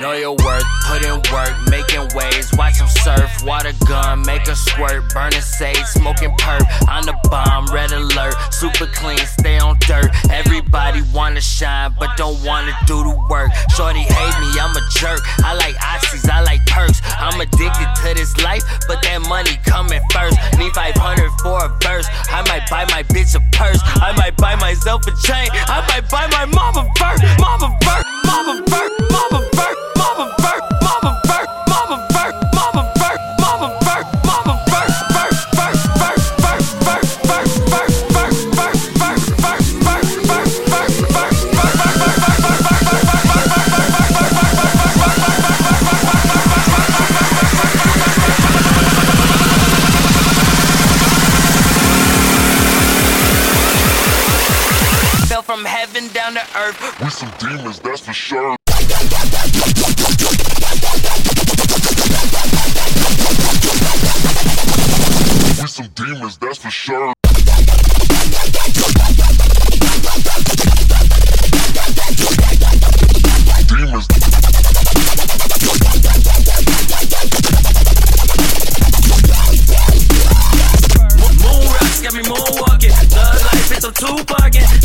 Know 0.00 0.12
your 0.12 0.30
worth, 0.30 0.62
put 0.86 1.02
in 1.04 1.18
work, 1.32 1.50
making 1.70 2.06
waves. 2.14 2.54
Watch 2.56 2.78
them 2.78 2.86
surf, 2.86 3.42
water 3.42 3.72
gun, 3.88 4.22
make 4.22 4.46
a 4.46 4.54
squirt. 4.54 5.12
Burning 5.12 5.40
sage, 5.40 5.84
smoking 5.86 6.30
perp. 6.38 6.62
On 6.88 7.04
the 7.04 7.18
bomb, 7.28 7.66
red 7.74 7.90
alert. 7.90 8.34
Super 8.54 8.86
clean, 8.94 9.18
stay 9.18 9.58
on 9.58 9.76
dirt. 9.80 10.06
Everybody 10.30 11.02
wanna 11.12 11.40
shine, 11.40 11.96
but 11.98 12.16
don't 12.16 12.38
wanna 12.44 12.72
do 12.86 13.02
the 13.02 13.26
work. 13.28 13.50
Shorty 13.74 14.06
hate 14.06 14.38
me, 14.38 14.54
I'm 14.60 14.70
a 14.76 14.82
jerk. 14.94 15.18
I 15.42 15.54
like 15.54 15.74
oxys, 15.82 16.30
I 16.30 16.42
like 16.42 16.64
perks. 16.66 17.02
I'm 17.18 17.40
addicted 17.40 17.90
to 18.02 18.14
this 18.14 18.36
life, 18.38 18.62
but 18.86 19.02
that 19.02 19.20
money 19.28 19.58
coming 19.66 20.00
first. 20.12 20.38
Need 20.58 20.72
500 20.74 21.30
for 21.42 21.58
a 21.64 21.68
verse. 21.82 22.06
I 22.30 22.46
might 22.46 22.70
buy 22.70 22.84
my 22.94 23.02
bitch 23.02 23.34
a 23.34 23.42
purse. 23.50 23.80
I 23.98 24.14
might 24.16 24.36
buy 24.36 24.54
myself 24.54 25.02
a 25.08 25.12
chain. 25.26 25.48
I 25.66 25.82
might 25.90 26.08
buy 26.08 26.28
my 26.30 26.46
mama 26.46 26.86
vert. 26.96 27.18
Mama 27.40 27.76
vert. 27.82 28.06
Mama 28.24 28.57
to 56.38 56.58
earth. 56.58 57.00
We 57.00 57.10
some 57.10 57.32
demons, 57.38 57.80
that's 57.80 58.00
for 58.00 58.12
sure. 58.12 58.56
We 65.60 65.66
some 65.66 65.88
demons, 65.94 66.38
that's 66.38 66.58
for 66.58 66.70
sure. 66.70 67.12
Demons. 73.66 74.06
Moon 81.42 81.66
rocks 81.72 82.00
got 82.00 82.14
me 82.14 82.22
moonwalking. 82.22 82.92
Thug 83.10 83.42
life, 83.44 83.68
bitch, 83.70 83.84
I'm 83.84 83.92
Tupac-ing. 83.94 84.77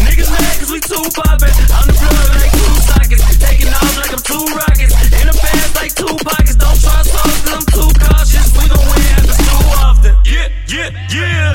Too 0.84 1.00
poppin'. 1.16 1.54
I'm 1.72 1.88
the 1.88 1.96
plug 1.96 2.30
like 2.36 2.52
two 2.52 2.76
sockets. 2.84 3.24
Taking 3.40 3.72
off 3.72 3.96
like 3.98 4.12
I'm 4.12 4.20
two 4.20 4.44
rockets. 4.52 4.94
In 5.16 5.26
the 5.32 5.36
pants 5.36 5.74
like 5.80 5.96
two 5.96 6.16
pockets. 6.22 6.56
Don't 6.60 6.76
trust 6.76 7.10
hoes 7.12 7.40
cause 7.44 7.56
I'm 7.56 7.68
too 7.72 7.90
cautious. 8.04 8.52
We 8.52 8.68
gon' 8.68 8.84
win 8.92 9.04
after 9.16 9.36
too 9.36 9.64
often. 9.80 10.14
Yeah, 10.28 10.52
yeah, 10.68 10.92
yeah. 11.10 11.54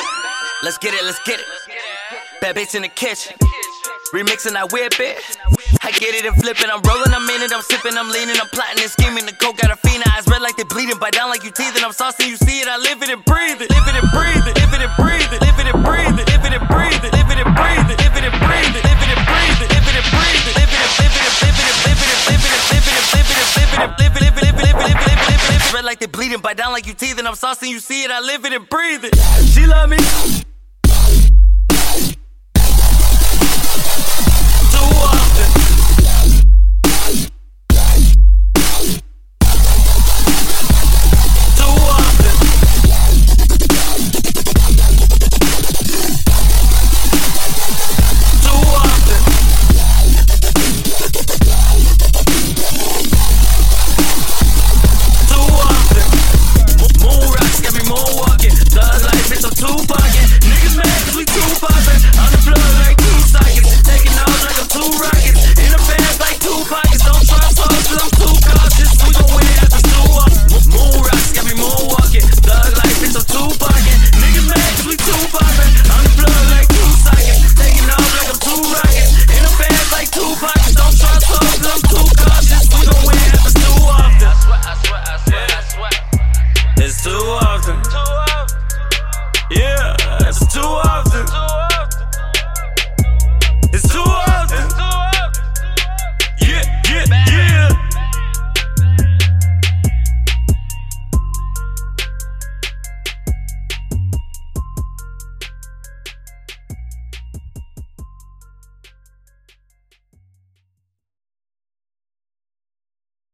Let's 0.64 0.78
get 0.78 0.94
it, 0.94 1.04
let's 1.04 1.20
get 1.24 1.40
it. 1.40 1.46
Bad 2.40 2.56
bitch 2.56 2.74
in 2.74 2.82
the 2.82 2.88
kitchen. 2.88 3.36
Remixing, 4.12 4.56
I 4.56 4.64
whip 4.72 4.98
it. 4.98 5.20
I 5.84 5.92
get 5.92 6.16
it 6.16 6.24
and 6.24 6.34
flip 6.40 6.56
it. 6.64 6.68
I'm 6.72 6.80
rolling, 6.82 7.12
I'm 7.12 7.28
in 7.28 7.42
it, 7.42 7.52
I'm 7.52 7.62
sipping, 7.62 7.92
I'm 7.92 8.08
leaning, 8.08 8.40
I'm 8.40 8.48
plotting 8.48 8.80
and 8.80 8.90
scheming. 8.90 9.26
The 9.26 9.36
coke 9.36 9.58
got 9.58 9.70
a 9.70 9.76
fiend, 9.76 10.02
eyes 10.10 10.26
red 10.26 10.40
like 10.40 10.56
they 10.56 10.64
bleeding, 10.64 10.98
bite 10.98 11.12
down 11.12 11.28
like 11.28 11.44
you 11.44 11.52
teething. 11.52 11.84
I'm 11.84 11.92
saucing, 11.92 12.28
you 12.28 12.36
see 12.36 12.60
it, 12.60 12.68
I 12.68 12.78
live 12.78 13.02
it 13.02 13.10
and 13.10 13.22
breathe 13.24 13.60
it. 13.60 13.68
Live 13.68 13.86
it 13.86 13.96
and 14.00 14.10
breathe 14.10 14.46
it, 14.48 14.57
like 26.00 26.12
they 26.12 26.18
bleeding, 26.18 26.40
bite 26.40 26.56
down 26.56 26.72
like 26.72 26.86
you 26.86 26.94
teething. 26.94 27.26
I'm 27.26 27.34
saucing, 27.34 27.70
you 27.70 27.80
see 27.80 28.04
it, 28.04 28.10
I 28.10 28.20
live 28.20 28.44
it 28.44 28.52
and 28.52 28.68
breathe 28.68 29.04
it. 29.04 29.16
She 29.46 29.66
love. 29.66 29.87